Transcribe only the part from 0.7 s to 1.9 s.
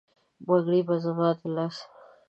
به زما د لاس،